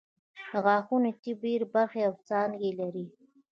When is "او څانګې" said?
2.07-2.69